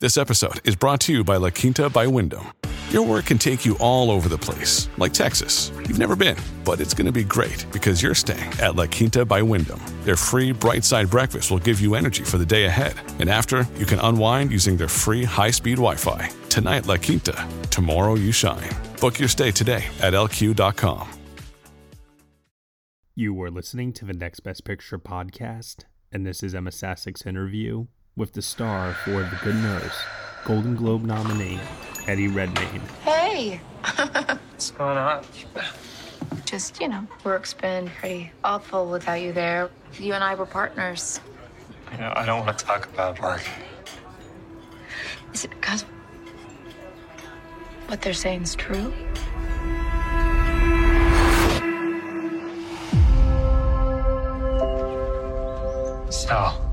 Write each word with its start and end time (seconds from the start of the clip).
This 0.00 0.16
episode 0.16 0.66
is 0.66 0.76
brought 0.76 0.98
to 1.00 1.12
you 1.12 1.22
by 1.22 1.36
La 1.36 1.50
Quinta 1.50 1.90
by 1.90 2.06
Wyndham. 2.06 2.54
Your 2.88 3.06
work 3.06 3.26
can 3.26 3.36
take 3.36 3.66
you 3.66 3.76
all 3.80 4.10
over 4.10 4.30
the 4.30 4.38
place, 4.38 4.88
like 4.96 5.12
Texas. 5.12 5.70
You've 5.76 5.98
never 5.98 6.16
been, 6.16 6.38
but 6.64 6.80
it's 6.80 6.94
going 6.94 7.04
to 7.04 7.12
be 7.12 7.22
great 7.22 7.66
because 7.70 8.02
you're 8.02 8.14
staying 8.14 8.50
at 8.62 8.76
La 8.76 8.86
Quinta 8.86 9.26
by 9.26 9.42
Wyndham. 9.42 9.78
Their 10.04 10.16
free 10.16 10.52
bright 10.52 10.84
side 10.84 11.10
breakfast 11.10 11.50
will 11.50 11.58
give 11.58 11.82
you 11.82 11.96
energy 11.96 12.24
for 12.24 12.38
the 12.38 12.46
day 12.46 12.64
ahead. 12.64 12.94
And 13.18 13.28
after, 13.28 13.68
you 13.76 13.84
can 13.84 13.98
unwind 13.98 14.50
using 14.50 14.78
their 14.78 14.88
free 14.88 15.22
high 15.22 15.50
speed 15.50 15.76
Wi 15.76 15.96
Fi. 15.96 16.30
Tonight, 16.48 16.86
La 16.86 16.96
Quinta. 16.96 17.36
Tomorrow, 17.68 18.14
you 18.14 18.32
shine. 18.32 18.70
Book 19.02 19.18
your 19.18 19.28
stay 19.28 19.50
today 19.50 19.84
at 20.00 20.14
lq.com. 20.14 21.06
You 23.14 23.34
were 23.34 23.50
listening 23.50 23.92
to 23.92 24.06
the 24.06 24.14
Next 24.14 24.40
Best 24.40 24.64
Picture 24.64 24.98
podcast, 24.98 25.84
and 26.10 26.24
this 26.24 26.42
is 26.42 26.54
Emma 26.54 26.70
Sassik's 26.70 27.26
interview 27.26 27.84
with 28.20 28.34
the 28.34 28.42
star 28.42 28.92
for 28.92 29.22
The 29.22 29.38
Good 29.42 29.54
Nurse, 29.54 29.98
Golden 30.44 30.76
Globe 30.76 31.04
nominee 31.04 31.58
Eddie 32.06 32.28
Redmayne. 32.28 32.82
Hey! 33.02 33.62
What's 33.96 34.72
going 34.72 34.98
on? 34.98 35.24
Just, 36.44 36.78
you 36.82 36.88
know, 36.88 37.06
work's 37.24 37.54
been 37.54 37.88
pretty 37.88 38.30
awful 38.44 38.90
without 38.90 39.22
you 39.22 39.32
there. 39.32 39.70
You 39.98 40.12
and 40.12 40.22
I 40.22 40.34
were 40.34 40.44
partners. 40.44 41.18
You 41.92 41.96
know, 41.96 42.12
I 42.14 42.26
don't 42.26 42.44
want 42.44 42.58
to 42.58 42.62
talk 42.62 42.92
about 42.92 43.18
work. 43.22 43.42
Is 45.32 45.46
it 45.46 45.50
because 45.52 45.86
what 47.86 48.02
they're 48.02 48.12
saying 48.12 48.42
is 48.42 48.54
true? 48.54 48.92
So, 56.10 56.69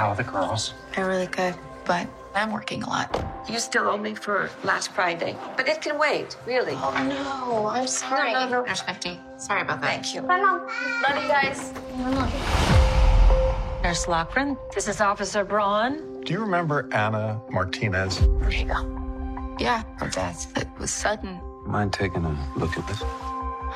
how 0.00 0.08
are 0.08 0.16
the 0.16 0.24
girls? 0.24 0.72
They're 0.96 1.06
really 1.06 1.26
good, 1.26 1.54
but 1.84 2.08
I'm 2.34 2.52
working 2.52 2.82
a 2.82 2.88
lot. 2.88 3.08
You 3.50 3.58
still 3.58 3.86
owe 3.86 3.98
me 3.98 4.14
for 4.14 4.48
last 4.64 4.92
Friday, 4.92 5.36
but 5.58 5.68
it 5.68 5.82
can 5.82 5.98
wait, 5.98 6.38
really. 6.46 6.72
Oh 6.76 6.90
no, 7.06 7.66
I'm 7.66 7.86
sorry. 7.86 8.32
No, 8.32 8.48
no, 8.48 8.50
no. 8.60 8.64
There's 8.64 8.80
50. 8.80 9.20
Sorry 9.36 9.60
about 9.60 9.82
that. 9.82 9.90
Thank 9.90 10.14
you. 10.14 10.22
Bye, 10.22 10.40
Mom. 10.40 10.66
Love 11.02 11.22
you 11.22 11.28
guys. 11.28 11.72
Bye, 11.72 12.14
Mom. 12.16 13.82
Nurse 13.82 14.06
Loughren, 14.06 14.56
this 14.74 14.88
is 14.88 15.02
Officer 15.02 15.44
Braun. 15.44 16.22
Do 16.22 16.32
you 16.32 16.40
remember 16.40 16.88
Anna 16.92 17.38
Martinez? 17.50 18.20
Where'd 18.20 18.54
he 18.54 18.64
go? 18.64 19.56
Yeah, 19.58 19.82
her 19.98 20.08
death. 20.08 20.50
It 20.56 20.68
was 20.78 20.90
sudden. 20.90 21.38
Mind 21.66 21.92
taking 21.92 22.24
a 22.24 22.52
look 22.56 22.78
at 22.78 22.88
this? 22.88 23.02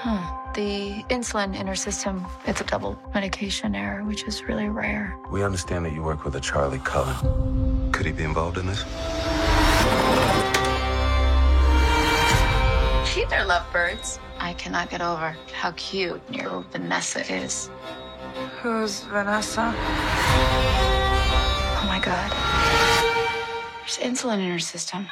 Huh. 0.07 0.21
The 0.53 1.03
insulin 1.09 1.59
in 1.59 1.67
her 1.67 1.75
system, 1.75 2.27
it's 2.45 2.61
a 2.61 2.65
double 2.65 2.99
medication 3.15 3.75
error, 3.75 4.05
which 4.05 4.25
is 4.25 4.45
really 4.45 4.69
rare. 4.69 5.17
We 5.31 5.43
understand 5.43 5.87
that 5.87 5.95
you 5.95 6.03
work 6.03 6.27
with 6.27 6.37
a 6.37 6.41
Charlie 6.43 6.79
Cullen. 6.81 7.91
Could 7.91 8.05
he 8.05 8.13
be 8.13 8.23
involved 8.23 8.59
in 8.59 8.67
this? 8.67 8.83
Hey 13.15 13.25
there, 13.31 13.47
lovebirds. 13.47 14.19
I 14.39 14.53
cannot 14.59 14.91
get 14.91 15.01
over 15.01 15.35
how 15.55 15.71
cute 15.71 16.21
your 16.31 16.67
Vanessa 16.71 17.25
is. 17.33 17.71
Who's 18.61 19.05
Vanessa? 19.05 19.73
Oh 21.81 21.85
my 21.89 21.99
god. 21.99 22.31
There's 23.81 23.97
insulin 23.97 24.41
in 24.41 24.51
her 24.51 24.59
system. 24.59 25.09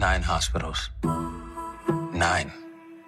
Nine 0.00 0.22
hospitals. 0.22 0.90
Nine. 2.12 2.50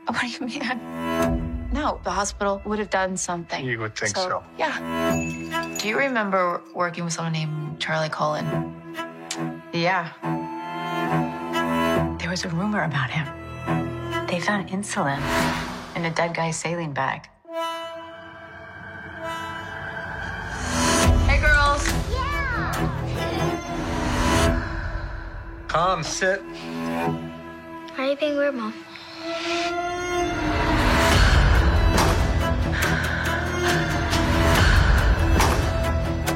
What 0.06 0.20
do 0.20 0.26
you 0.28 0.46
mean? 0.46 1.70
No, 1.72 2.00
the 2.04 2.10
hospital 2.10 2.60
would 2.66 2.78
have 2.78 2.90
done 2.90 3.16
something. 3.16 3.64
You 3.64 3.78
would 3.78 3.96
think 3.96 4.16
so. 4.16 4.42
Yeah. 4.58 4.74
Do 5.78 5.88
you 5.88 5.96
remember 5.96 6.60
working 6.74 7.04
with 7.04 7.14
someone 7.14 7.32
named 7.32 7.80
Charlie 7.80 8.10
Cullen? 8.10 8.44
Yeah. 9.72 10.12
There 12.18 12.28
was 12.28 12.44
a 12.44 12.48
rumor 12.50 12.82
about 12.84 13.10
him. 13.10 13.26
They 14.26 14.40
found 14.40 14.68
insulin 14.68 15.22
in 15.96 16.04
a 16.04 16.10
dead 16.10 16.34
guy's 16.34 16.56
saline 16.56 16.92
bag. 16.92 17.28
Come, 25.72 26.02
sit. 26.02 26.42
Why 26.42 27.96
are 27.96 28.10
you 28.10 28.16
being 28.16 28.36
weird, 28.36 28.54
Mom? 28.54 28.74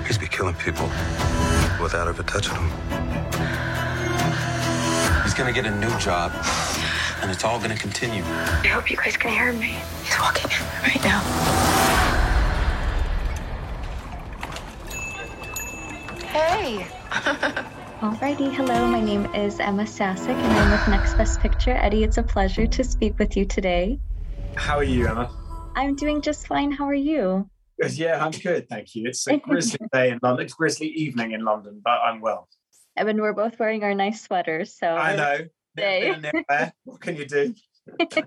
He's 0.06 0.16
been 0.16 0.28
killing 0.28 0.54
people 0.54 0.86
without 1.82 2.08
ever 2.08 2.22
touching 2.22 2.54
them. 2.54 2.70
He's 5.22 5.34
gonna 5.34 5.52
get 5.52 5.66
a 5.66 5.70
new 5.70 5.94
job, 5.98 6.32
and 7.20 7.30
it's 7.30 7.44
all 7.44 7.60
gonna 7.60 7.76
continue. 7.76 8.22
I 8.24 8.68
hope 8.68 8.90
you 8.90 8.96
guys 8.96 9.18
can 9.18 9.32
hear 9.32 9.52
me. 9.52 9.76
He's 10.02 10.18
walking 10.18 10.50
right 10.82 11.04
now. 11.04 11.85
Alrighty, 18.06 18.54
hello. 18.54 18.86
My 18.86 19.00
name 19.00 19.26
is 19.34 19.58
Emma 19.58 19.82
Sasek, 19.82 20.28
and 20.28 20.52
I'm 20.52 20.70
with 20.70 20.86
Next 20.86 21.14
Best 21.14 21.40
Picture. 21.40 21.72
Eddie, 21.72 22.04
it's 22.04 22.18
a 22.18 22.22
pleasure 22.22 22.64
to 22.64 22.84
speak 22.84 23.18
with 23.18 23.36
you 23.36 23.44
today. 23.44 23.98
How 24.54 24.76
are 24.76 24.84
you, 24.84 25.08
Emma? 25.08 25.28
I'm 25.74 25.96
doing 25.96 26.22
just 26.22 26.46
fine. 26.46 26.70
How 26.70 26.84
are 26.84 26.94
you? 26.94 27.50
Yeah, 27.84 28.24
I'm 28.24 28.30
good, 28.30 28.68
thank 28.68 28.94
you. 28.94 29.08
It's 29.08 29.26
a 29.26 29.38
grizzly 29.38 29.80
day 29.92 30.10
in 30.10 30.20
London. 30.22 30.44
It's 30.44 30.54
a 30.54 30.56
grizzly 30.56 30.86
evening 30.86 31.32
in 31.32 31.44
London, 31.44 31.80
but 31.84 31.98
I'm 32.00 32.20
well. 32.20 32.48
I 32.96 33.02
mean, 33.02 33.20
we're 33.20 33.32
both 33.32 33.58
wearing 33.58 33.82
our 33.82 33.92
nice 33.92 34.22
sweaters, 34.22 34.78
so 34.78 34.86
I 34.86 35.16
know. 35.16 35.38
Day. 35.76 36.12
Been 36.12 36.22
there, 36.22 36.44
there. 36.48 36.72
What 36.84 37.00
can 37.00 37.16
you 37.16 37.26
do? 37.26 37.54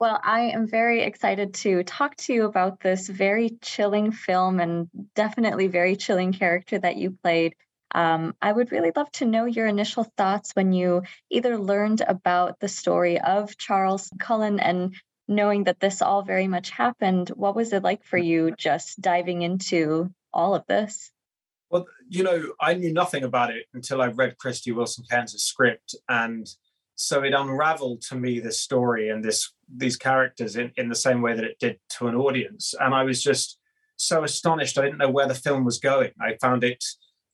Well, 0.00 0.20
I 0.22 0.50
am 0.50 0.68
very 0.68 1.02
excited 1.02 1.54
to 1.54 1.82
talk 1.82 2.14
to 2.18 2.32
you 2.32 2.44
about 2.44 2.78
this 2.80 3.08
very 3.08 3.58
chilling 3.60 4.12
film 4.12 4.60
and 4.60 4.88
definitely 5.16 5.66
very 5.66 5.96
chilling 5.96 6.32
character 6.32 6.78
that 6.78 6.96
you 6.96 7.16
played. 7.22 7.54
Um, 7.94 8.34
I 8.40 8.52
would 8.52 8.72
really 8.72 8.92
love 8.94 9.10
to 9.12 9.24
know 9.24 9.44
your 9.44 9.66
initial 9.66 10.04
thoughts 10.04 10.52
when 10.52 10.72
you 10.72 11.02
either 11.30 11.58
learned 11.58 12.02
about 12.06 12.60
the 12.60 12.68
story 12.68 13.20
of 13.20 13.56
Charles 13.56 14.10
Cullen 14.18 14.60
and 14.60 14.94
knowing 15.26 15.64
that 15.64 15.80
this 15.80 16.02
all 16.02 16.22
very 16.22 16.48
much 16.48 16.70
happened. 16.70 17.28
What 17.30 17.54
was 17.54 17.72
it 17.72 17.82
like 17.82 18.04
for 18.04 18.18
you 18.30 18.54
just 18.56 19.00
diving 19.00 19.42
into 19.42 20.10
all 20.32 20.54
of 20.54 20.66
this? 20.66 21.10
Well, 21.70 21.86
you 22.08 22.22
know, 22.22 22.52
I 22.60 22.74
knew 22.74 22.92
nothing 22.92 23.24
about 23.24 23.50
it 23.54 23.66
until 23.74 24.00
I 24.00 24.06
read 24.06 24.36
Krysty 24.38 24.74
Wilson-Cairns' 24.74 25.42
script, 25.42 25.94
and 26.08 26.48
so 26.94 27.22
it 27.22 27.34
unraveled 27.34 28.00
to 28.02 28.16
me 28.16 28.40
this 28.40 28.60
story 28.60 29.10
and 29.10 29.22
this 29.22 29.52
these 29.76 29.96
characters 29.96 30.56
in, 30.56 30.72
in 30.76 30.88
the 30.88 30.94
same 30.94 31.20
way 31.20 31.34
that 31.34 31.44
it 31.44 31.58
did 31.60 31.78
to 31.90 32.08
an 32.08 32.14
audience. 32.14 32.74
And 32.80 32.94
I 32.94 33.04
was 33.04 33.22
just 33.22 33.58
so 33.96 34.24
astonished. 34.24 34.78
I 34.78 34.82
didn't 34.82 34.98
know 34.98 35.10
where 35.10 35.28
the 35.28 35.34
film 35.34 35.64
was 35.64 35.78
going. 35.78 36.12
I 36.20 36.36
found 36.40 36.64
it 36.64 36.82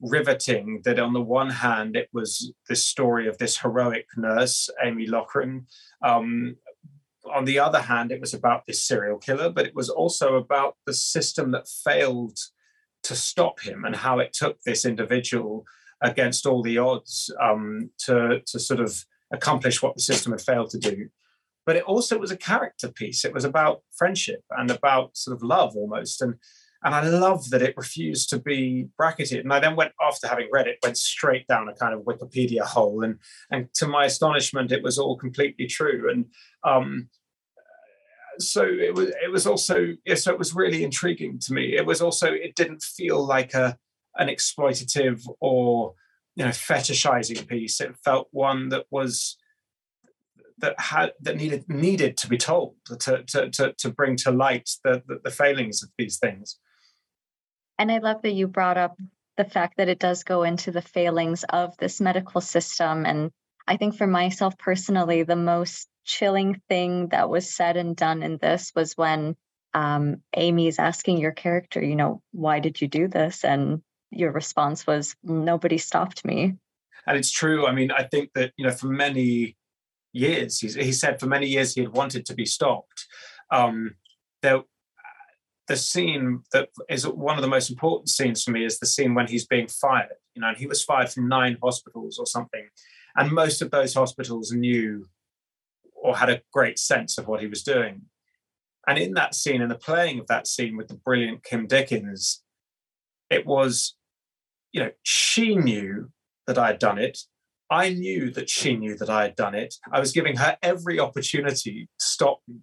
riveting 0.05 0.83
that 0.85 0.99
on 0.99 1.13
the 1.13 1.21
one 1.21 1.51
hand 1.51 1.97
it 1.97 2.09
was 2.13 2.53
this 2.69 2.85
story 2.85 3.27
of 3.27 3.39
this 3.39 3.59
heroic 3.59 4.07
nurse, 4.17 4.69
Amy 4.83 5.07
Loughren. 5.07 5.65
Um, 6.03 6.57
on 7.33 7.47
the 7.47 7.59
other 7.59 7.81
hand, 7.81 8.13
it 8.13 8.21
was 8.21 8.35
about 8.35 8.67
this 8.67 8.85
serial 8.85 9.19
killer, 9.19 9.49
but 9.49 9.67
it 9.67 9.75
was 9.75 9.89
also 9.89 10.37
about 10.37 10.77
the 10.87 10.93
system 10.93 11.53
that 11.53 11.69
failed 11.69 12.39
to 13.05 13.17
stop 13.17 13.61
him 13.61 13.85
and 13.85 13.97
how 13.97 14.19
it 14.19 14.33
took 14.33 14.61
this 14.63 14.85
individual 14.85 15.65
against 16.03 16.47
all 16.47 16.63
the 16.63 16.79
odds 16.79 17.33
um, 17.41 17.91
to, 17.99 18.41
to 18.47 18.59
sort 18.59 18.81
of 18.81 19.05
accomplish 19.33 19.83
what 19.83 19.95
the 19.95 20.03
system 20.03 20.33
had 20.33 20.41
failed 20.41 20.71
to 20.71 20.79
do. 20.79 21.09
But 21.67 21.77
it 21.77 21.85
also 21.85 22.19
was 22.19 22.31
a 22.31 22.37
character 22.37 22.89
piece. 22.89 23.25
It 23.25 23.33
was 23.33 23.45
about 23.45 23.83
friendship 23.97 24.43
and 24.51 24.71
about 24.71 25.17
sort 25.17 25.35
of 25.35 25.43
love 25.43 25.75
almost. 25.77 26.21
And 26.21 26.35
and 26.85 26.95
I 26.95 27.03
love 27.03 27.49
that 27.51 27.63
it 27.63 27.77
refused 27.79 28.29
to 28.31 28.39
be 28.39 28.89
bracketed. 28.99 29.43
And 29.43 29.53
I 29.53 29.59
then 29.59 29.75
went 29.75 29.93
after 30.03 30.29
having 30.29 30.49
read 30.53 30.67
it, 30.67 30.79
went 30.83 30.99
straight 30.99 31.47
down 31.47 31.69
a 31.69 31.75
kind 31.75 31.95
of 31.95 32.03
Wikipedia 32.03 32.61
hole, 32.61 33.03
and 33.03 33.19
and 33.51 33.73
to 33.75 33.89
my 33.89 34.05
astonishment, 34.05 34.71
it 34.71 34.83
was 34.83 34.99
all 34.99 35.17
completely 35.17 35.67
true. 35.67 36.11
And 36.11 36.27
um, 36.63 37.09
so 38.39 38.65
it 38.65 38.95
was 38.95 39.09
it 39.09 39.33
was 39.33 39.47
also 39.47 39.95
yeah, 40.05 40.15
so 40.15 40.33
it 40.33 40.39
was 40.39 40.55
really 40.55 40.85
intriguing 40.85 41.39
to 41.41 41.55
me. 41.55 41.75
It 41.75 41.87
was 41.87 42.03
also 42.03 42.31
it 42.33 42.55
didn't 42.55 42.83
feel 42.83 43.25
like 43.25 43.55
a 43.55 43.79
an 44.17 44.29
exploitative 44.29 45.27
or 45.41 45.95
you 46.37 46.45
know 46.45 46.51
fetishizing 46.51 47.47
piece. 47.47 47.81
It 47.81 47.97
felt 48.05 48.29
one 48.31 48.69
that 48.69 48.85
was 48.91 49.39
that 50.59 50.79
had 50.79 51.13
that 51.23 51.37
needed 51.37 51.65
needed 51.69 52.19
to 52.19 52.29
be 52.29 52.37
told 52.37 52.75
to 53.01 53.23
to 53.25 53.51
to, 53.51 53.73
to 53.73 53.91
bring 53.91 54.17
to 54.17 54.31
light 54.31 54.69
the, 54.85 55.03
the, 55.07 55.21
the 55.25 55.31
failings 55.31 55.83
of 55.83 55.89
these 55.97 56.19
things. 56.19 56.59
And 57.79 57.91
I 57.91 57.99
love 57.99 58.23
that 58.23 58.33
you 58.33 58.47
brought 58.47 58.77
up 58.77 58.97
the 59.37 59.45
fact 59.45 59.79
that 59.79 59.89
it 59.89 59.99
does 59.99 60.23
go 60.23 60.45
into 60.45 60.71
the 60.71 60.83
failings 60.83 61.45
of 61.49 61.77
this 61.77 62.01
medical 62.01 62.41
system. 62.41 63.05
And 63.05 63.31
I 63.67 63.77
think 63.77 63.97
for 63.97 64.07
myself 64.07 64.57
personally, 64.59 65.23
the 65.23 65.37
most 65.37 65.89
chilling 66.05 66.61
thing 66.69 67.09
that 67.09 67.29
was 67.29 67.53
said 67.53 67.77
and 67.77 67.97
done 67.97 68.23
in 68.23 68.39
this 68.39 68.73
was 68.77 68.93
when 68.97 69.37
um, 69.73 70.23
Amy 70.37 70.69
is 70.69 70.79
asking 70.79 71.19
your 71.19 71.33
character, 71.33 71.83
you 71.83 71.97
know, 71.97 72.23
why 72.31 72.61
did 72.61 72.81
you 72.81 72.87
do 72.87 73.09
this? 73.09 73.45
And 73.45 73.83
your 74.11 74.31
response 74.31 74.87
was, 74.87 75.17
nobody 75.25 75.79
stopped 75.79 76.25
me. 76.25 76.55
And 77.07 77.19
it's 77.19 77.33
true. 77.33 77.67
I 77.67 77.73
mean, 77.73 77.91
I 77.91 78.05
think 78.05 78.31
that, 78.35 78.53
you 78.57 78.65
know, 78.65 78.73
for 78.73 78.87
many 78.87 79.57
years, 80.13 80.61
he 80.61 80.93
said 80.93 81.19
for 81.19 81.27
many 81.27 81.49
years 81.49 81.75
he 81.75 81.81
had 81.81 81.93
wanted 81.93 82.25
to 82.27 82.35
be 82.35 82.47
stopped. 82.47 83.07
Um, 83.51 83.97
there, 84.43 84.63
the 85.69 85.77
scene 85.77 86.43
that 86.53 86.69
is 86.89 87.07
one 87.07 87.37
of 87.37 87.43
the 87.43 87.49
most 87.49 87.71
important 87.71 88.09
scenes 88.09 88.43
for 88.43 88.51
me 88.51 88.65
is 88.65 88.79
the 88.79 88.87
scene 88.87 89.15
when 89.15 89.27
he's 89.27 89.47
being 89.47 89.69
fired. 89.69 90.09
You 90.35 90.43
know, 90.43 90.49
and 90.49 90.57
he 90.57 90.67
was 90.67 90.83
fired 90.83 91.11
from 91.11 91.29
nine 91.29 91.57
hospitals 91.63 92.19
or 92.19 92.27
something, 92.27 92.69
and 93.17 93.31
most 93.31 93.63
of 93.63 93.71
those 93.71 93.95
hospitals 93.95 94.53
knew 94.53 95.07
or 95.95 96.17
had 96.17 96.29
a 96.29 96.43
great 96.53 96.79
sense 96.79 97.17
of 97.17 97.27
what 97.27 97.41
he 97.41 97.47
was 97.47 97.63
doing. 97.63 98.03
And 98.87 98.99
in 98.99 99.15
that 99.15 99.35
scene, 99.35 99.63
in 99.63 99.71
the 99.71 99.75
playing 99.75 100.19
of 100.19 100.27
that 100.27 100.47
scene 100.47 100.77
with 100.77 100.89
the 100.89 100.95
brilliant 100.95 101.43
Kim 101.43 101.67
Dickens, 101.67 102.43
it 103.31 103.47
was, 103.47 103.97
you 104.73 104.83
know, 104.83 104.91
she 105.03 105.57
knew 105.57 106.11
that 106.47 106.59
I 106.59 106.67
had 106.69 106.79
done 106.79 106.99
it. 106.99 107.19
I 107.71 107.89
knew 107.89 108.31
that 108.33 108.51
she 108.51 108.77
knew 108.77 108.97
that 108.99 109.09
I 109.09 109.23
had 109.23 109.37
done 109.37 109.55
it. 109.55 109.75
I 109.91 110.01
was 110.01 110.13
giving 110.13 110.37
her 110.37 110.59
every 110.63 111.01
opportunity 111.01 111.89
to 111.99 112.05
stop 112.05 112.41
me. 112.47 112.57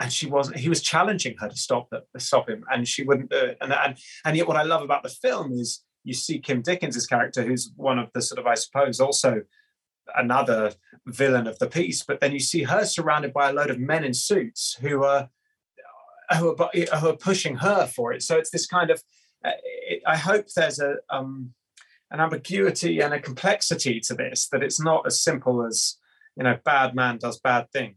And 0.00 0.12
she 0.12 0.26
wasn't, 0.26 0.58
he 0.58 0.68
was 0.68 0.82
challenging 0.82 1.36
her 1.38 1.48
to 1.48 1.56
stop 1.56 1.90
to 1.90 2.02
stop 2.18 2.48
him, 2.48 2.64
and 2.72 2.88
she 2.88 3.04
wouldn't 3.04 3.30
do 3.30 3.36
it. 3.36 3.58
And, 3.60 3.72
and 3.72 3.98
and 4.24 4.36
yet 4.36 4.48
what 4.48 4.56
I 4.56 4.62
love 4.62 4.82
about 4.82 5.02
the 5.02 5.08
film 5.10 5.52
is 5.52 5.84
you 6.04 6.14
see 6.14 6.38
Kim 6.38 6.62
Dickens' 6.62 7.06
character, 7.06 7.42
who's 7.42 7.72
one 7.76 7.98
of 7.98 8.10
the 8.12 8.22
sort 8.22 8.38
of, 8.38 8.46
I 8.46 8.54
suppose, 8.54 9.00
also 9.00 9.42
another 10.16 10.72
villain 11.06 11.46
of 11.46 11.58
the 11.58 11.68
piece. 11.68 12.02
But 12.02 12.20
then 12.20 12.32
you 12.32 12.40
see 12.40 12.62
her 12.64 12.84
surrounded 12.84 13.32
by 13.32 13.50
a 13.50 13.52
load 13.52 13.70
of 13.70 13.78
men 13.78 14.04
in 14.04 14.14
suits 14.14 14.76
who 14.80 15.04
are 15.04 15.28
who 16.38 16.56
are, 16.56 16.70
who 16.98 17.08
are 17.08 17.16
pushing 17.16 17.56
her 17.56 17.86
for 17.86 18.12
it. 18.12 18.22
So 18.22 18.36
it's 18.36 18.50
this 18.50 18.66
kind 18.66 18.90
of. 18.90 19.02
Uh, 19.44 19.50
I 20.06 20.16
hope 20.16 20.46
there's 20.54 20.78
a 20.78 20.96
um, 21.10 21.52
an 22.10 22.20
ambiguity 22.20 23.00
and 23.00 23.12
a 23.12 23.20
complexity 23.20 23.98
to 24.00 24.14
this 24.14 24.48
that 24.48 24.62
it's 24.62 24.80
not 24.80 25.06
as 25.06 25.22
simple 25.22 25.64
as 25.66 25.96
you 26.36 26.44
know 26.44 26.58
bad 26.64 26.94
man 26.94 27.18
does 27.18 27.40
bad 27.40 27.70
thing. 27.72 27.96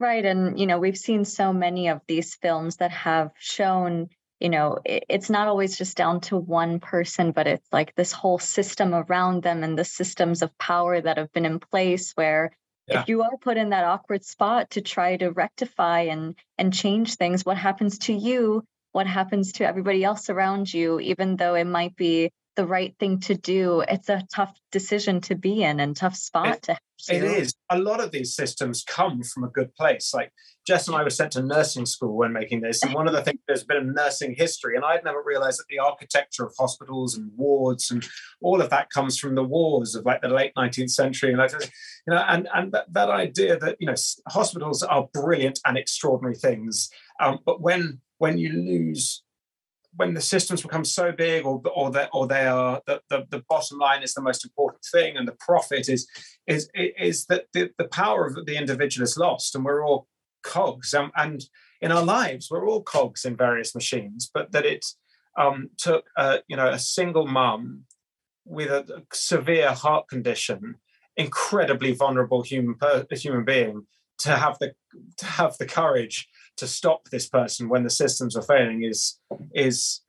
Right 0.00 0.24
and 0.24 0.58
you 0.58 0.66
know, 0.66 0.78
we've 0.78 0.96
seen 0.96 1.24
so 1.24 1.52
many 1.52 1.88
of 1.88 2.00
these 2.06 2.34
films 2.34 2.76
that 2.76 2.90
have 2.90 3.30
shown 3.38 4.08
you 4.40 4.50
know 4.50 4.78
it's 4.84 5.30
not 5.30 5.48
always 5.48 5.78
just 5.78 5.96
down 5.96 6.20
to 6.20 6.36
one 6.36 6.80
person 6.80 7.32
but 7.32 7.46
it's 7.46 7.66
like 7.72 7.94
this 7.94 8.12
whole 8.12 8.38
system 8.38 8.94
around 8.94 9.42
them 9.42 9.62
and 9.62 9.78
the 9.78 9.84
systems 9.84 10.42
of 10.42 10.56
power 10.58 11.00
that 11.00 11.16
have 11.16 11.32
been 11.32 11.46
in 11.46 11.60
place 11.60 12.12
where 12.12 12.54
yeah. 12.86 13.00
if 13.00 13.08
you 13.08 13.22
are 13.22 13.36
put 13.40 13.56
in 13.56 13.70
that 13.70 13.84
awkward 13.84 14.24
spot 14.24 14.70
to 14.70 14.80
try 14.80 15.16
to 15.16 15.30
rectify 15.30 16.00
and 16.00 16.34
and 16.58 16.74
change 16.74 17.14
things 17.14 17.44
what 17.44 17.56
happens 17.56 17.98
to 17.98 18.12
you 18.12 18.62
what 18.92 19.06
happens 19.06 19.52
to 19.52 19.66
everybody 19.66 20.04
else 20.04 20.28
around 20.28 20.72
you 20.72 21.00
even 21.00 21.36
though 21.36 21.54
it 21.54 21.66
might 21.66 21.96
be 21.96 22.30
the 22.56 22.66
right 22.66 22.94
thing 22.98 23.20
to 23.20 23.34
do. 23.34 23.80
It's 23.80 24.08
a 24.08 24.26
tough 24.32 24.58
decision 24.72 25.20
to 25.22 25.34
be 25.34 25.62
in 25.62 25.80
and 25.80 25.96
tough 25.96 26.16
spot 26.16 26.56
it, 26.56 26.62
to 26.62 26.72
have 26.72 26.80
to. 27.06 27.14
It 27.14 27.24
is. 27.24 27.54
A 27.70 27.78
lot 27.78 28.00
of 28.00 28.10
these 28.10 28.34
systems 28.34 28.84
come 28.86 29.22
from 29.22 29.44
a 29.44 29.48
good 29.48 29.74
place. 29.74 30.12
Like 30.14 30.32
Jess 30.66 30.88
and 30.88 30.96
I 30.96 31.02
were 31.02 31.10
sent 31.10 31.32
to 31.32 31.42
nursing 31.42 31.86
school 31.86 32.16
when 32.16 32.32
making 32.32 32.60
this. 32.62 32.82
And 32.82 32.94
one 32.94 33.06
of 33.06 33.12
the 33.12 33.22
things, 33.22 33.40
there's 33.46 33.62
a 33.62 33.66
bit 33.66 33.76
of 33.78 33.86
nursing 33.86 34.34
history. 34.36 34.76
And 34.76 34.84
I'd 34.84 35.04
never 35.04 35.22
realized 35.24 35.58
that 35.58 35.66
the 35.68 35.78
architecture 35.78 36.44
of 36.44 36.54
hospitals 36.58 37.16
and 37.16 37.30
wards 37.36 37.90
and 37.90 38.06
all 38.40 38.60
of 38.60 38.70
that 38.70 38.90
comes 38.90 39.18
from 39.18 39.34
the 39.34 39.44
wars 39.44 39.94
of 39.94 40.04
like 40.04 40.22
the 40.22 40.28
late 40.28 40.52
19th 40.56 40.90
century. 40.90 41.30
And, 41.30 41.38
like, 41.38 41.52
you 41.52 42.14
know, 42.14 42.24
and, 42.28 42.48
and 42.54 42.72
that, 42.72 42.92
that 42.92 43.10
idea 43.10 43.58
that, 43.58 43.76
you 43.78 43.86
know, 43.86 43.94
hospitals 44.28 44.82
are 44.82 45.08
brilliant 45.12 45.60
and 45.66 45.76
extraordinary 45.76 46.36
things. 46.36 46.90
Um, 47.20 47.38
but 47.44 47.60
when 47.60 48.00
when 48.18 48.38
you 48.38 48.52
lose 48.52 49.22
when 49.96 50.14
the 50.14 50.20
systems 50.20 50.62
become 50.62 50.84
so 50.84 51.12
big 51.12 51.44
or 51.44 51.62
or 51.74 51.90
that 51.90 52.10
or 52.12 52.26
they 52.26 52.46
are 52.46 52.80
the, 52.86 53.00
the, 53.10 53.26
the, 53.30 53.42
bottom 53.48 53.78
line 53.78 54.02
is 54.02 54.14
the 54.14 54.22
most 54.22 54.44
important 54.44 54.84
thing 54.90 55.16
and 55.16 55.26
the 55.26 55.36
profit 55.38 55.88
is 55.88 56.08
is 56.46 56.68
is 56.74 57.26
that 57.26 57.44
the, 57.52 57.70
the 57.78 57.88
power 57.88 58.26
of 58.26 58.46
the 58.46 58.56
individual 58.56 59.04
is 59.04 59.16
lost 59.16 59.54
and 59.54 59.64
we're 59.64 59.84
all 59.84 60.08
cogs. 60.42 60.92
Um, 60.92 61.10
and 61.16 61.42
in 61.80 61.92
our 61.92 62.02
lives 62.02 62.48
we're 62.50 62.68
all 62.68 62.82
cogs 62.82 63.24
in 63.24 63.36
various 63.36 63.74
machines 63.74 64.30
but 64.32 64.52
that 64.52 64.66
it 64.66 64.84
um, 65.38 65.70
took 65.78 66.04
a, 66.16 66.40
you 66.48 66.56
know 66.56 66.68
a 66.68 66.78
single 66.78 67.26
mum 67.26 67.84
with 68.44 68.70
a 68.70 69.04
severe 69.12 69.72
heart 69.72 70.08
condition 70.08 70.76
incredibly 71.16 71.92
vulnerable 71.92 72.42
human 72.42 72.76
human 73.10 73.44
being 73.44 73.86
to 74.18 74.36
have 74.36 74.58
the 74.58 74.74
to 75.16 75.26
have 75.26 75.56
the 75.58 75.66
courage 75.66 76.28
to 76.56 76.66
stop 76.66 77.08
this 77.10 77.28
person 77.28 77.68
when 77.68 77.84
the 77.84 77.90
systems 77.90 78.36
are 78.36 78.42
failing 78.42 78.84
is 78.84 79.18
is 79.54 80.00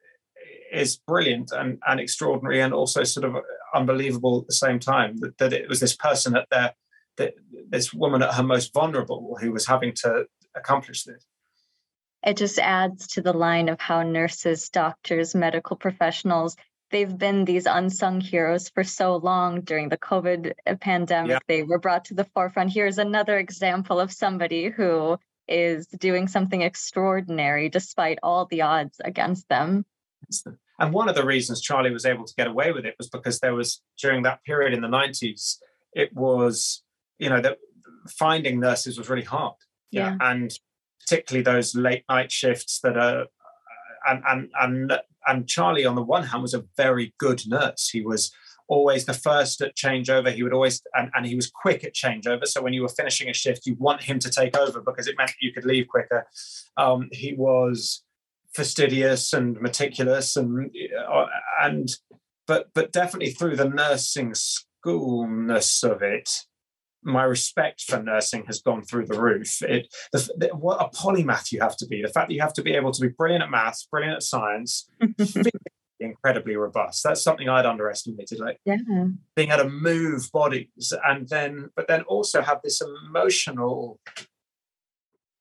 is 0.71 0.97
brilliant 1.07 1.51
and, 1.51 1.79
and 1.87 1.99
extraordinary 1.99 2.61
and 2.61 2.73
also 2.73 3.03
sort 3.03 3.25
of 3.25 3.35
unbelievable 3.73 4.41
at 4.41 4.47
the 4.47 4.53
same 4.53 4.79
time 4.79 5.17
that, 5.17 5.37
that 5.37 5.53
it 5.53 5.69
was 5.69 5.79
this 5.79 5.95
person 5.95 6.35
at 6.35 6.47
their 6.51 6.73
that 7.17 7.33
this 7.69 7.93
woman 7.93 8.21
at 8.21 8.33
her 8.33 8.43
most 8.43 8.73
vulnerable 8.73 9.37
who 9.39 9.51
was 9.51 9.65
having 9.65 9.93
to 9.93 10.25
accomplish 10.55 11.03
this. 11.03 11.25
It 12.25 12.35
just 12.35 12.59
adds 12.59 13.07
to 13.07 13.21
the 13.21 13.31
line 13.31 13.69
of 13.69 13.79
how 13.79 14.03
nurses 14.03 14.69
doctors 14.69 15.33
medical 15.33 15.77
professionals 15.77 16.57
they've 16.91 17.17
been 17.17 17.45
these 17.45 17.65
unsung 17.65 18.21
heroes 18.21 18.69
for 18.69 18.83
so 18.83 19.17
long. 19.17 19.61
During 19.61 19.89
the 19.89 19.97
covid 19.97 20.53
pandemic 20.81 21.31
yeah. 21.31 21.39
they 21.47 21.63
were 21.63 21.79
brought 21.79 22.05
to 22.05 22.13
the 22.13 22.25
forefront. 22.25 22.71
Here's 22.71 22.97
another 22.97 23.37
example 23.37 23.99
of 23.99 24.11
somebody 24.11 24.69
who 24.69 25.17
is 25.47 25.87
doing 25.87 26.27
something 26.27 26.61
extraordinary 26.61 27.69
despite 27.69 28.19
all 28.23 28.45
the 28.45 28.61
odds 28.61 28.99
against 29.03 29.47
them. 29.49 29.85
And 30.79 30.93
one 30.93 31.07
of 31.07 31.15
the 31.15 31.25
reasons 31.25 31.61
Charlie 31.61 31.91
was 31.91 32.05
able 32.05 32.25
to 32.25 32.33
get 32.35 32.47
away 32.47 32.71
with 32.71 32.85
it 32.85 32.95
was 32.97 33.09
because 33.09 33.39
there 33.39 33.55
was 33.55 33.81
during 34.01 34.23
that 34.23 34.43
period 34.43 34.73
in 34.73 34.81
the 34.81 34.87
90s, 34.87 35.57
it 35.93 36.13
was, 36.13 36.83
you 37.17 37.29
know, 37.29 37.41
that 37.41 37.57
finding 38.09 38.59
nurses 38.59 38.97
was 38.97 39.09
really 39.09 39.23
hard. 39.23 39.55
Yeah. 39.91 40.17
And 40.19 40.51
particularly 40.99 41.43
those 41.43 41.75
late 41.75 42.03
night 42.09 42.31
shifts 42.31 42.79
that 42.81 42.97
are 42.97 43.27
and 44.07 44.23
and 44.27 44.51
and 44.59 44.99
and 45.27 45.47
Charlie 45.47 45.85
on 45.85 45.95
the 45.95 46.03
one 46.03 46.23
hand 46.23 46.41
was 46.41 46.53
a 46.53 46.65
very 46.77 47.13
good 47.17 47.43
nurse. 47.47 47.89
He 47.89 48.01
was 48.01 48.31
always 48.67 49.05
the 49.05 49.13
first 49.13 49.62
at 49.62 49.75
changeover. 49.75 50.34
He 50.34 50.43
would 50.43 50.53
always, 50.53 50.81
and, 50.93 51.10
and 51.15 51.25
he 51.25 51.36
was 51.36 51.50
quick 51.50 51.84
at 51.84 51.93
changeover. 51.93 52.45
So 52.45 52.62
when 52.62 52.74
you 52.74 52.81
were 52.81 52.89
finishing 52.89 53.29
a 53.29 53.34
shift, 53.34 53.65
you 53.65 53.75
want 53.79 54.03
him 54.03 54.19
to 54.19 54.29
take 54.29 54.57
over 54.57 54.81
because 54.81 55.07
it 55.07 55.15
meant 55.17 55.34
you 55.41 55.53
could 55.53 55.65
leave 55.65 55.88
quicker. 55.88 56.25
Um, 56.77 57.10
he 57.12 57.34
was 57.34 58.03
fastidious 58.55 59.34
and 59.34 59.60
meticulous, 59.60 60.36
and 60.36 60.72
uh, 61.10 61.25
and 61.62 61.89
but 62.48 62.69
but 62.74 62.91
definitely 62.91 63.31
through 63.31 63.57
the 63.57 63.69
nursing 63.69 64.34
schoolness 64.34 65.84
of 65.84 66.01
it, 66.01 66.29
my 67.03 67.24
respect 67.24 67.81
for 67.81 68.01
nursing 68.01 68.45
has 68.48 68.62
gone 68.62 68.84
through 68.84 69.05
the 69.05 69.19
roof. 69.19 69.62
It 69.62 69.93
the, 70.12 70.29
the, 70.38 70.48
what 70.55 70.81
a 70.81 70.95
polymath 70.95 71.51
you 71.51 71.62
have 71.62 71.77
to 71.77 71.86
be. 71.86 72.01
The 72.01 72.10
fact 72.10 72.29
that 72.29 72.34
you 72.34 72.41
have 72.41 72.53
to 72.53 72.63
be 72.63 72.74
able 72.74 72.91
to 72.91 73.01
be 73.01 73.10
brilliant 73.10 73.43
at 73.43 73.51
maths, 73.51 73.88
brilliant 73.89 74.15
at 74.15 74.24
science, 74.24 74.89
incredibly 75.99 76.55
robust. 76.55 77.03
That's 77.03 77.21
something 77.21 77.49
I'd 77.49 77.65
underestimated. 77.65 78.39
Like 78.39 78.59
yeah. 78.65 78.77
being 79.35 79.51
able 79.51 79.63
to 79.63 79.69
move 79.69 80.29
bodies 80.31 80.93
and 81.05 81.27
then, 81.29 81.69
but 81.75 81.87
then 81.87 82.01
also 82.03 82.41
have 82.41 82.61
this 82.63 82.81
emotional 82.81 83.99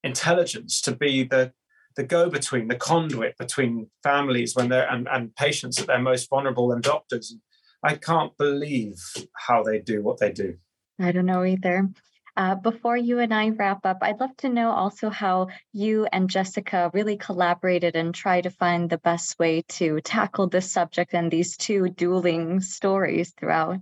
intelligence 0.02 0.80
to 0.82 0.94
be 0.94 1.25
the 1.25 1.52
the 1.96 2.02
go-between, 2.02 2.66
the 2.66 2.75
conduit 2.75 3.38
between 3.38 3.88
families 4.02 4.56
when 4.56 4.68
they're 4.68 4.90
and, 4.90 5.06
and 5.08 5.34
patients 5.37 5.80
at 5.80 5.87
their 5.87 6.00
most 6.00 6.28
vulnerable 6.28 6.73
and 6.73 6.82
doctors. 6.82 7.37
I 7.84 7.94
can't 7.94 8.37
believe 8.37 8.96
how 9.37 9.62
they 9.62 9.78
do 9.78 10.02
what 10.02 10.18
they 10.18 10.32
do. 10.32 10.56
I 10.99 11.12
don't 11.12 11.26
know 11.26 11.44
either. 11.44 11.88
Uh, 12.37 12.57
before 12.57 12.97
you 12.97 13.21
and 13.21 13.33
I 13.33 13.50
wrap 13.50 13.87
up, 13.87 13.99
I'd 14.03 14.19
love 14.19 14.37
to 14.38 14.49
know 14.49 14.71
also 14.71 15.09
how 15.09 15.49
you 15.73 16.07
and 16.12 16.29
Jessica 16.29 16.91
really 16.93 17.17
collaborated 17.17 17.95
and 17.95 18.12
try 18.12 18.41
to 18.41 18.50
find 18.50 18.91
the 18.91 18.99
best 18.99 19.38
way 19.38 19.62
to 19.69 20.00
tackle 20.00 20.49
this 20.49 20.71
subject 20.71 21.14
and 21.14 21.31
these 21.31 21.57
two 21.57 21.91
dueling 21.91 22.61
stories 22.61 23.33
throughout. 23.38 23.76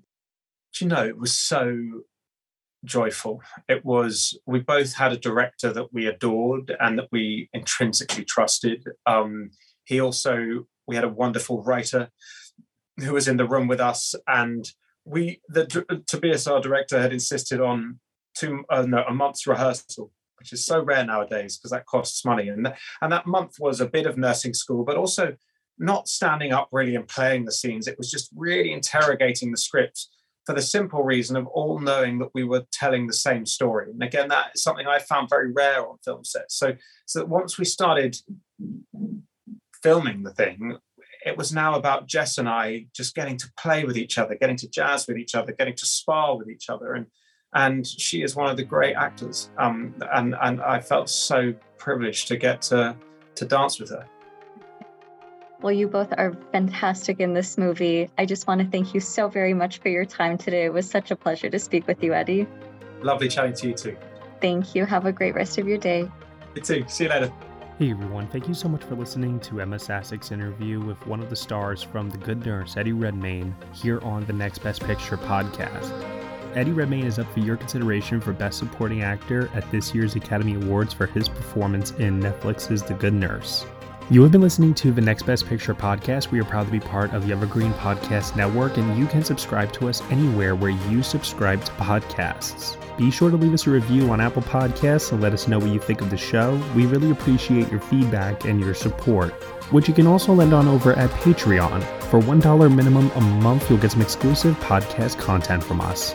Do 0.75 0.85
you 0.85 0.89
know, 0.91 1.07
it 1.07 1.19
was 1.19 1.37
so 1.37 2.03
joyful. 2.85 3.41
It 3.69 3.85
was, 3.87 4.39
we 4.45 4.61
both 4.61 4.95
had 4.95 5.13
a 5.13 5.19
director 5.19 5.73
that 5.73 5.93
we 5.93 6.07
adored 6.07 6.77
and 6.79 6.99
that 6.99 7.09
we 7.11 7.49
intrinsically 7.55 8.25
trusted. 8.25 8.85
Um, 9.07 9.51
he 9.85 9.99
also, 10.01 10.67
we 10.87 10.97
had 10.97 11.05
a 11.05 11.09
wonderful 11.09 11.63
writer 11.63 12.11
who 12.99 13.15
was 13.15 13.29
in 13.29 13.39
the 13.39 13.49
room 13.49 13.67
with 13.67 13.81
us 13.81 14.15
and 14.27 14.67
we 15.05 15.41
the 15.49 16.05
Tobias 16.07 16.47
our 16.47 16.61
director 16.61 17.01
had 17.01 17.13
insisted 17.13 17.61
on 17.61 17.99
two 18.35 18.65
uh, 18.71 18.83
no 18.83 19.05
a 19.05 19.15
month's 19.15 19.47
rehearsal 19.47 20.11
which 20.43 20.53
is 20.53 20.67
so 20.67 20.83
rare 20.83 21.05
nowadays 21.05 21.57
because 21.57 21.71
that 21.71 21.87
costs 21.87 22.25
money. 22.25 22.49
And 22.49 22.75
and 23.01 23.13
that 23.13 23.29
month 23.29 23.61
was 23.61 23.81
a 23.81 23.87
bit 23.87 24.07
of 24.07 24.19
nursing 24.19 24.55
school 24.55 24.85
but 24.85 24.97
also 24.97 25.37
not 25.79 26.09
standing 26.09 26.53
up 26.53 26.69
really 26.73 26.97
and 26.97 27.07
playing 27.07 27.45
the 27.45 27.53
scenes. 27.53 27.87
It 27.87 27.97
was 27.97 28.11
just 28.11 28.29
really 28.35 28.73
interrogating 28.73 29.53
the 29.53 29.57
script 29.57 30.09
for 30.45 30.53
the 30.53 30.61
simple 30.61 31.05
reason 31.05 31.37
of 31.37 31.47
all 31.47 31.79
knowing 31.79 32.19
that 32.19 32.31
we 32.35 32.43
were 32.43 32.65
telling 32.73 33.07
the 33.07 33.13
same 33.13 33.47
story. 33.47 33.93
And 33.93 34.03
again 34.03 34.29
that 34.29 34.51
is 34.57 34.65
something 34.65 34.89
i 34.89 34.99
found 34.99 35.31
very 35.31 35.53
rare 35.53 35.89
on 35.89 35.99
film 36.05 36.25
sets. 36.25 36.57
So 36.57 36.75
so 37.07 37.25
once 37.25 37.57
we 37.57 37.65
started 37.65 38.17
filming 39.81 40.25
the 40.25 40.33
thing 40.33 40.77
it 41.25 41.37
was 41.37 41.53
now 41.53 41.77
about 41.77 42.09
Jess 42.09 42.39
and 42.39 42.49
I 42.49 42.87
just 42.93 43.15
getting 43.15 43.37
to 43.37 43.53
play 43.57 43.85
with 43.85 43.97
each 43.97 44.19
other, 44.19 44.35
getting 44.35 44.57
to 44.57 44.69
jazz 44.69 45.07
with 45.07 45.17
each 45.17 45.37
other, 45.37 45.53
getting 45.53 45.77
to 45.77 45.87
spar 45.87 46.37
with 46.37 46.51
each 46.51 46.69
other. 46.69 46.95
And 46.95 47.07
and 47.55 47.87
she 47.87 48.23
is 48.23 48.35
one 48.35 48.51
of 48.51 48.57
the 48.57 48.65
great 48.65 48.95
actors. 48.95 49.51
Um, 49.59 49.95
and 50.13 50.35
and 50.41 50.61
I 50.61 50.81
felt 50.81 51.09
so 51.09 51.55
privileged 51.79 52.29
to 52.29 52.37
get 52.37 52.63
to 52.63 52.97
to 53.35 53.45
dance 53.45 53.79
with 53.81 53.91
her. 53.91 54.07
Well, 55.61 55.73
you 55.73 55.87
both 55.87 56.13
are 56.19 56.37
fantastic 56.51 57.21
in 57.21 57.35
this 57.35 57.57
movie. 57.57 58.11
I 58.19 58.27
just 58.27 58.49
want 58.49 58.61
to 58.61 58.67
thank 58.67 58.95
you 58.95 59.01
so 59.01 59.29
very 59.29 59.55
much 59.55 59.79
for 59.79 59.91
your 59.91 60.05
time 60.05 60.37
today. 60.37 60.65
It 60.65 60.73
was 60.73 60.91
such 60.91 61.13
a 61.13 61.17
pleasure 61.17 61.49
to 61.51 61.59
speak 61.59 61.87
with 61.87 62.03
you, 62.03 62.13
Eddie. 62.13 62.49
Lovely 63.01 63.29
chatting 63.29 63.55
to 63.55 63.69
you 63.69 63.75
too. 63.75 63.97
Thank 64.41 64.75
you. 64.75 64.85
Have 64.85 65.07
a 65.07 65.13
great 65.13 65.37
rest 65.37 65.59
of 65.59 65.69
your 65.69 65.79
day. 65.79 66.11
You 66.57 66.63
too. 66.63 66.85
See 66.89 67.05
you 67.05 67.11
later. 67.11 67.33
Hey 67.79 67.91
everyone, 67.91 68.29
thank 68.29 68.47
you 68.47 68.55
so 68.55 68.69
much 68.69 68.85
for 68.85 68.95
listening 68.95 69.41
to 69.41 69.61
Emma 69.61 69.77
Sassik's 69.77 70.31
interview 70.31 70.79
with 70.79 71.05
one 71.07 71.21
of 71.21 71.31
the 71.31 71.37
stars 71.37 71.83
from 71.83 72.11
The 72.11 72.19
Good 72.19 72.45
Nurse, 72.45 72.77
Eddie 72.77 72.93
Redmayne, 72.93 73.57
here 73.73 73.99
on 74.03 74.25
the 74.27 74.33
Next 74.33 74.59
Best 74.59 74.85
Picture 74.85 75.17
podcast. 75.17 76.12
Eddie 76.55 76.73
Redmayne 76.73 77.07
is 77.07 77.19
up 77.19 77.33
for 77.33 77.41
your 77.41 77.57
consideration 77.57 78.21
for 78.21 78.33
Best 78.35 78.59
Supporting 78.59 79.03
Actor 79.03 79.51
at 79.55 79.71
this 79.71 79.95
year's 79.95 80.17
Academy 80.17 80.55
Awards 80.55 80.93
for 80.93 81.07
his 81.07 81.29
performance 81.29 81.93
in 81.93 82.21
Netflix's 82.21 82.83
The 82.83 82.93
Good 82.93 83.15
Nurse. 83.15 83.65
You 84.11 84.23
have 84.23 84.33
been 84.33 84.43
listening 84.43 84.75
to 84.75 84.93
the 84.93 85.01
Next 85.01 85.23
Best 85.23 85.47
Picture 85.47 85.75
podcast. 85.75 86.31
We 86.31 86.41
are 86.41 86.45
proud 86.45 86.67
to 86.67 86.73
be 86.73 86.81
part 86.81 87.15
of 87.15 87.27
the 87.27 87.33
Evergreen 87.33 87.73
Podcast 87.75 88.37
Network, 88.37 88.77
and 88.77 88.99
you 88.99 89.07
can 89.07 89.25
subscribe 89.25 89.73
to 89.75 89.89
us 89.89 90.03
anywhere 90.11 90.55
where 90.55 90.73
you 90.91 91.03
subscribe 91.03 91.65
to 91.65 91.73
podcasts. 91.73 92.77
Be 92.99 93.11
sure 93.11 93.31
to 93.31 93.37
leave 93.39 93.55
us 93.55 93.67
a 93.67 93.71
review 93.71 94.11
on 94.11 94.21
Apple 94.21 94.43
Podcasts 94.43 95.13
and 95.13 95.23
let 95.23 95.33
us 95.33 95.49
know 95.49 95.59
what 95.59 95.71
you 95.71 95.81
think 95.81 96.03
of 96.03 96.11
the 96.11 96.19
show. 96.19 96.61
We 96.75 96.85
really 96.85 97.11
appreciate 97.11 97.71
your 97.71 97.81
feedback 97.81 98.45
and 98.45 98.61
your 98.61 98.75
support, 98.75 99.33
which 99.73 99.89
you 99.89 99.95
can 99.95 100.07
also 100.07 100.35
lend 100.35 100.53
on 100.53 100.69
over 100.69 100.93
at 100.93 101.09
Patreon. 101.11 101.83
For 102.11 102.21
$1 102.21 102.75
minimum 102.75 103.11
a 103.13 103.21
month, 103.23 103.71
you'll 103.71 103.79
get 103.79 103.93
some 103.93 104.03
exclusive 104.03 104.55
podcast 104.57 105.19
content 105.19 105.65
from 105.65 105.81
us. 105.81 106.15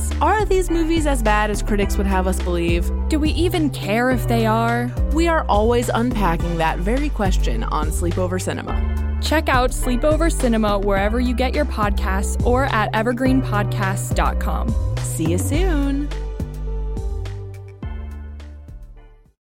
Are 0.21 0.45
these 0.45 0.69
movies 0.69 1.07
as 1.07 1.23
bad 1.23 1.49
as 1.49 1.63
critics 1.63 1.97
would 1.97 2.05
have 2.05 2.27
us 2.27 2.39
believe? 2.39 2.91
Do 3.09 3.17
we 3.17 3.31
even 3.31 3.71
care 3.71 4.11
if 4.11 4.27
they 4.27 4.45
are? 4.45 4.91
We 5.13 5.27
are 5.27 5.43
always 5.49 5.89
unpacking 5.89 6.57
that 6.57 6.77
very 6.77 7.09
question 7.09 7.63
on 7.63 7.87
Sleepover 7.87 8.39
Cinema. 8.39 9.19
Check 9.23 9.49
out 9.49 9.71
Sleepover 9.71 10.31
Cinema 10.31 10.77
wherever 10.77 11.19
you 11.19 11.33
get 11.33 11.55
your 11.55 11.65
podcasts 11.65 12.45
or 12.45 12.65
at 12.65 12.93
evergreenpodcasts.com. 12.93 14.95
See 14.99 15.31
you 15.31 15.39
soon. 15.39 16.00